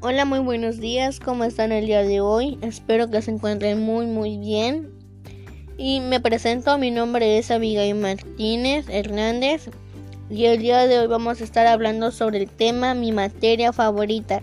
Hola, 0.00 0.24
muy 0.24 0.38
buenos 0.38 0.78
días. 0.78 1.18
¿Cómo 1.18 1.42
están 1.42 1.72
el 1.72 1.86
día 1.86 2.04
de 2.04 2.20
hoy? 2.20 2.56
Espero 2.62 3.10
que 3.10 3.20
se 3.20 3.32
encuentren 3.32 3.80
muy, 3.80 4.06
muy 4.06 4.38
bien. 4.38 4.92
Y 5.76 5.98
me 5.98 6.20
presento, 6.20 6.78
mi 6.78 6.92
nombre 6.92 7.36
es 7.36 7.50
Abigail 7.50 7.96
Martínez 7.96 8.86
Hernández. 8.88 9.70
Y 10.30 10.44
el 10.44 10.60
día 10.60 10.86
de 10.86 11.00
hoy 11.00 11.08
vamos 11.08 11.40
a 11.40 11.44
estar 11.44 11.66
hablando 11.66 12.12
sobre 12.12 12.38
el 12.38 12.48
tema 12.48 12.94
mi 12.94 13.10
materia 13.10 13.72
favorita. 13.72 14.40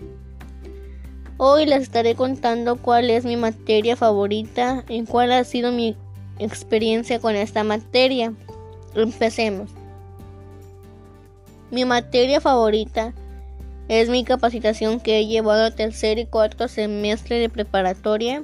Hoy 1.38 1.64
les 1.64 1.84
estaré 1.84 2.14
contando 2.14 2.76
cuál 2.76 3.08
es 3.08 3.24
mi 3.24 3.38
materia 3.38 3.96
favorita 3.96 4.84
y 4.90 5.04
cuál 5.04 5.32
ha 5.32 5.42
sido 5.42 5.72
mi 5.72 5.96
experiencia 6.38 7.18
con 7.18 7.34
esta 7.34 7.64
materia. 7.64 8.34
Empecemos. 8.94 9.70
Mi 11.70 11.86
materia 11.86 12.42
favorita 12.42 13.14
es 13.88 14.08
mi 14.08 14.24
capacitación 14.24 15.00
que 15.00 15.18
he 15.18 15.26
llevado 15.26 15.64
a 15.64 15.70
tercer 15.70 16.18
y 16.18 16.26
cuarto 16.26 16.68
semestre 16.68 17.38
de 17.38 17.48
preparatoria, 17.48 18.42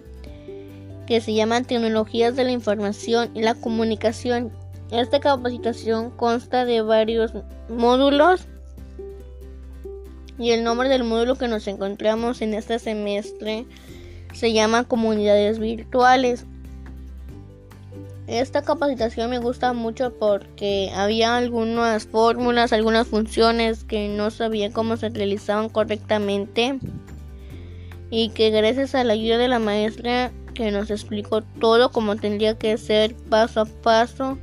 que 1.06 1.20
se 1.20 1.34
llama 1.34 1.62
Tecnologías 1.62 2.36
de 2.36 2.44
la 2.44 2.52
Información 2.52 3.30
y 3.34 3.42
la 3.42 3.54
Comunicación. 3.54 4.52
Esta 4.90 5.20
capacitación 5.20 6.10
consta 6.10 6.64
de 6.64 6.82
varios 6.82 7.32
módulos 7.68 8.46
y 10.38 10.50
el 10.50 10.64
nombre 10.64 10.88
del 10.88 11.04
módulo 11.04 11.36
que 11.36 11.48
nos 11.48 11.66
encontramos 11.66 12.42
en 12.42 12.54
este 12.54 12.78
semestre 12.78 13.66
se 14.32 14.52
llama 14.52 14.84
Comunidades 14.84 15.58
Virtuales. 15.58 16.46
Esta 18.28 18.62
capacitación 18.62 19.30
me 19.30 19.38
gusta 19.38 19.72
mucho 19.72 20.16
porque 20.16 20.92
había 20.94 21.36
algunas 21.36 22.06
fórmulas, 22.06 22.72
algunas 22.72 23.08
funciones 23.08 23.82
que 23.82 24.08
no 24.08 24.30
sabía 24.30 24.72
cómo 24.72 24.96
se 24.96 25.08
realizaban 25.08 25.68
correctamente 25.68 26.78
y 28.10 28.28
que 28.28 28.50
gracias 28.50 28.94
a 28.94 29.02
la 29.02 29.14
ayuda 29.14 29.38
de 29.38 29.48
la 29.48 29.58
maestra 29.58 30.30
que 30.54 30.70
nos 30.70 30.90
explicó 30.90 31.42
todo 31.42 31.90
como 31.90 32.14
tendría 32.16 32.56
que 32.56 32.76
ser 32.76 33.14
paso 33.14 33.62
a 33.62 33.64
paso, 33.64 34.38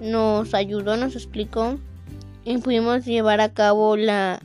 nos 0.00 0.52
ayudó, 0.54 0.96
nos 0.96 1.14
explicó 1.14 1.78
y 2.44 2.58
pudimos 2.58 3.04
llevar 3.04 3.40
a 3.40 3.52
cabo 3.52 3.96
la 3.96 4.40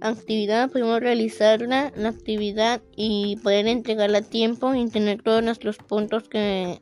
actividad, 0.00 0.70
pudimos 0.70 1.00
realizarla, 1.00 1.92
la 1.96 2.08
actividad 2.08 2.80
y 2.96 3.36
poder 3.42 3.68
entregarla 3.68 4.18
a 4.18 4.22
tiempo 4.22 4.74
y 4.74 4.88
tener 4.88 5.22
todos 5.22 5.42
nuestros 5.42 5.76
puntos 5.76 6.28
que 6.28 6.80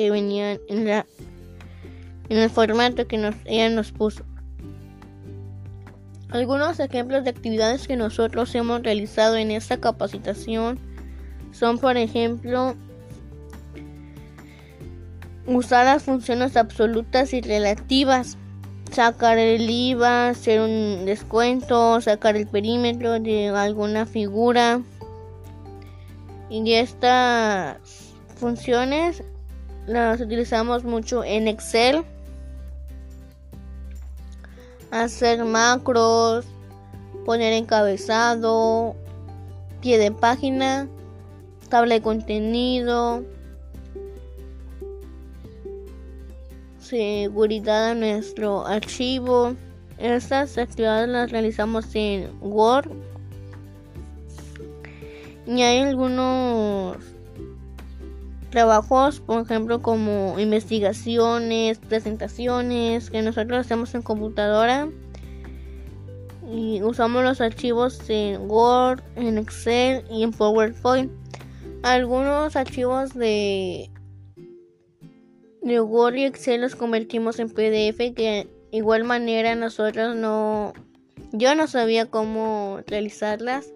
que 0.00 0.10
venían 0.10 0.58
en 0.68 0.88
en 0.88 2.38
el 2.38 2.48
formato 2.48 3.06
que 3.06 3.18
nos, 3.18 3.34
ella 3.44 3.68
nos 3.68 3.92
puso. 3.92 4.24
Algunos 6.30 6.80
ejemplos 6.80 7.24
de 7.24 7.30
actividades 7.30 7.86
que 7.86 7.96
nosotros 7.96 8.54
hemos 8.54 8.82
realizado 8.82 9.36
en 9.36 9.50
esta 9.50 9.78
capacitación 9.78 10.78
son, 11.50 11.78
por 11.78 11.98
ejemplo, 11.98 12.76
usar 15.46 15.84
las 15.84 16.04
funciones 16.04 16.56
absolutas 16.56 17.34
y 17.34 17.42
relativas, 17.42 18.38
sacar 18.92 19.36
el 19.36 19.68
IVA, 19.68 20.28
hacer 20.28 20.60
un 20.60 21.04
descuento, 21.04 22.00
sacar 22.00 22.36
el 22.36 22.46
perímetro 22.46 23.20
de 23.20 23.48
alguna 23.48 24.06
figura. 24.06 24.80
Y 26.48 26.72
estas 26.72 27.76
funciones 28.36 29.24
las 29.86 30.20
utilizamos 30.20 30.84
mucho 30.84 31.24
en 31.24 31.48
Excel. 31.48 32.04
Hacer 34.90 35.44
macros, 35.44 36.46
poner 37.24 37.52
encabezado, 37.52 38.96
pie 39.80 39.98
de 39.98 40.10
página, 40.10 40.88
tabla 41.68 41.94
de 41.94 42.02
contenido, 42.02 43.22
seguridad 46.80 47.94
de 47.94 48.00
nuestro 48.00 48.66
archivo. 48.66 49.54
Estas 49.98 50.58
actividades 50.58 51.08
las 51.08 51.30
realizamos 51.30 51.86
en 51.94 52.30
Word. 52.40 52.90
Y 55.46 55.62
hay 55.62 55.80
algunos 55.80 56.96
trabajos, 58.50 59.20
por 59.20 59.42
ejemplo, 59.42 59.80
como 59.80 60.38
investigaciones, 60.38 61.78
presentaciones 61.78 63.10
que 63.10 63.22
nosotros 63.22 63.60
hacemos 63.60 63.94
en 63.94 64.02
computadora 64.02 64.88
y 66.52 66.82
usamos 66.82 67.22
los 67.22 67.40
archivos 67.40 68.00
en 68.08 68.50
Word, 68.50 69.02
en 69.16 69.38
Excel 69.38 70.04
y 70.10 70.22
en 70.22 70.32
PowerPoint. 70.32 71.12
Algunos 71.82 72.56
archivos 72.56 73.14
de, 73.14 73.90
de 75.62 75.80
Word 75.80 76.16
y 76.16 76.24
Excel 76.24 76.60
los 76.60 76.74
convertimos 76.74 77.38
en 77.38 77.48
PDF 77.48 78.14
que 78.14 78.48
igual 78.72 79.04
manera 79.04 79.54
nosotros 79.54 80.14
no 80.16 80.72
yo 81.32 81.54
no 81.54 81.66
sabía 81.66 82.06
cómo 82.06 82.80
realizarlas 82.86 83.72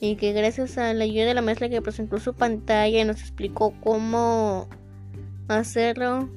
y 0.00 0.16
que 0.16 0.32
gracias 0.32 0.76
a 0.78 0.92
la 0.92 1.04
ayuda 1.04 1.26
de 1.26 1.34
la 1.34 1.42
maestra 1.42 1.68
que 1.68 1.80
presentó 1.80 2.18
su 2.18 2.34
pantalla 2.34 3.00
y 3.00 3.04
nos 3.04 3.20
explicó 3.20 3.74
cómo 3.80 4.68
hacerlo, 5.48 6.28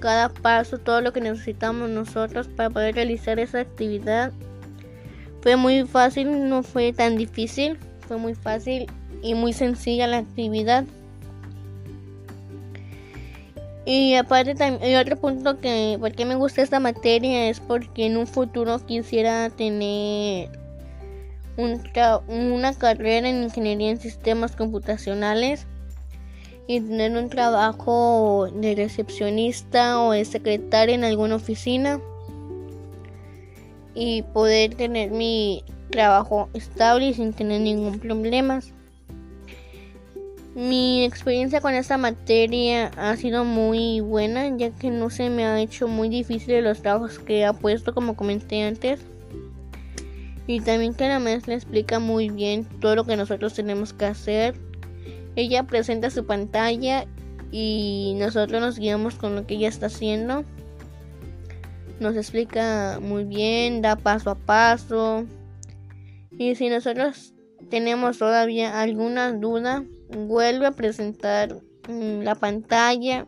cada 0.00 0.28
paso, 0.28 0.78
todo 0.78 1.00
lo 1.00 1.12
que 1.12 1.20
necesitamos 1.20 1.88
nosotros 1.88 2.48
para 2.48 2.70
poder 2.70 2.94
realizar 2.94 3.38
esa 3.38 3.60
actividad. 3.60 4.32
Fue 5.42 5.56
muy 5.56 5.84
fácil, 5.84 6.48
no 6.48 6.62
fue 6.62 6.92
tan 6.92 7.16
difícil, 7.16 7.78
fue 8.08 8.16
muy 8.16 8.34
fácil 8.34 8.86
y 9.22 9.34
muy 9.34 9.52
sencilla 9.52 10.06
la 10.06 10.18
actividad. 10.18 10.84
Y 13.84 14.14
aparte 14.14 14.56
también, 14.56 14.96
otro 14.96 15.16
punto 15.16 15.60
que, 15.60 15.96
por 16.00 16.10
qué 16.10 16.24
me 16.24 16.34
gusta 16.34 16.60
esta 16.60 16.80
materia 16.80 17.48
es 17.48 17.60
porque 17.60 18.06
en 18.06 18.16
un 18.16 18.26
futuro 18.26 18.84
quisiera 18.84 19.48
tener 19.50 20.50
una 21.56 22.74
carrera 22.74 23.28
en 23.28 23.44
ingeniería 23.44 23.90
en 23.90 24.00
sistemas 24.00 24.56
computacionales 24.56 25.66
y 26.66 26.80
tener 26.80 27.16
un 27.16 27.28
trabajo 27.28 28.48
de 28.52 28.74
recepcionista 28.74 30.00
o 30.00 30.12
de 30.12 30.24
secretaria 30.24 30.94
en 30.94 31.04
alguna 31.04 31.36
oficina 31.36 32.00
y 33.94 34.22
poder 34.22 34.74
tener 34.74 35.10
mi 35.10 35.64
trabajo 35.90 36.48
estable 36.52 37.08
y 37.08 37.14
sin 37.14 37.32
tener 37.32 37.60
ningún 37.60 37.98
problema. 37.98 38.60
Mi 40.54 41.04
experiencia 41.04 41.60
con 41.60 41.74
esta 41.74 41.98
materia 41.98 42.90
ha 42.96 43.16
sido 43.16 43.44
muy 43.44 44.00
buena 44.00 44.48
ya 44.56 44.70
que 44.70 44.90
no 44.90 45.10
se 45.10 45.30
me 45.30 45.44
ha 45.44 45.60
hecho 45.60 45.86
muy 45.86 46.08
difícil 46.08 46.64
los 46.64 46.80
trabajos 46.80 47.18
que 47.18 47.44
he 47.44 47.52
puesto 47.52 47.94
como 47.94 48.16
comenté 48.16 48.62
antes 48.62 49.00
y 50.46 50.60
también 50.60 50.94
que 50.94 51.08
la 51.08 51.18
maestra 51.18 51.54
explica 51.54 51.98
muy 51.98 52.28
bien 52.28 52.64
todo 52.80 52.94
lo 52.94 53.04
que 53.04 53.16
nosotros 53.16 53.54
tenemos 53.54 53.92
que 53.92 54.06
hacer. 54.06 54.54
Ella 55.34 55.64
presenta 55.64 56.10
su 56.10 56.24
pantalla 56.24 57.06
y 57.50 58.14
nosotros 58.18 58.60
nos 58.60 58.78
guiamos 58.78 59.16
con 59.16 59.34
lo 59.34 59.46
que 59.46 59.54
ella 59.54 59.68
está 59.68 59.86
haciendo. 59.86 60.44
Nos 61.98 62.14
explica 62.14 63.00
muy 63.02 63.24
bien, 63.24 63.82
da 63.82 63.96
paso 63.96 64.30
a 64.30 64.34
paso. 64.34 65.26
Y 66.38 66.54
si 66.54 66.68
nosotros 66.68 67.34
tenemos 67.70 68.18
todavía 68.18 68.80
alguna 68.80 69.32
duda, 69.32 69.84
vuelve 70.10 70.66
a 70.66 70.72
presentar 70.72 71.56
mm, 71.88 72.20
la 72.20 72.34
pantalla 72.34 73.26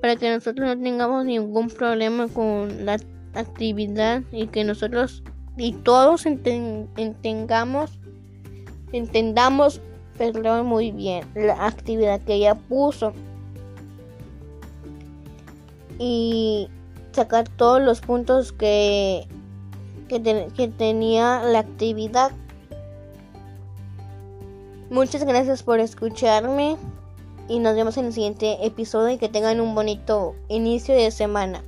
para 0.00 0.16
que 0.16 0.30
nosotros 0.30 0.68
no 0.68 0.82
tengamos 0.82 1.24
ningún 1.24 1.68
problema 1.68 2.28
con 2.28 2.84
la 2.84 2.98
actividad 3.34 4.22
y 4.30 4.48
que 4.48 4.64
nosotros 4.64 5.22
y 5.56 5.72
todos 5.72 6.26
entendamos, 6.26 7.90
entendamos, 8.92 9.80
perdón, 10.16 10.66
muy 10.66 10.90
bien 10.90 11.24
la 11.34 11.66
actividad 11.66 12.20
que 12.20 12.34
ella 12.34 12.54
puso 12.54 13.12
y 15.98 16.68
sacar 17.12 17.48
todos 17.48 17.80
los 17.80 18.00
puntos 18.00 18.52
que, 18.52 19.26
que, 20.08 20.48
que 20.56 20.68
tenía 20.68 21.42
la 21.42 21.60
actividad. 21.60 22.32
Muchas 24.90 25.24
gracias 25.24 25.62
por 25.62 25.80
escucharme 25.80 26.76
y 27.48 27.58
nos 27.58 27.74
vemos 27.74 27.96
en 27.96 28.06
el 28.06 28.12
siguiente 28.12 28.64
episodio 28.66 29.14
y 29.14 29.18
que 29.18 29.28
tengan 29.28 29.60
un 29.60 29.74
bonito 29.74 30.34
inicio 30.48 30.94
de 30.94 31.10
semana. 31.10 31.62